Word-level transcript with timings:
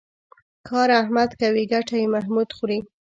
کار 0.67 0.89
احمد 1.01 1.29
کوي 1.41 1.63
ګټه 1.73 1.95
یې 2.01 2.07
محمود 2.15 2.49
خوري. 2.57 2.79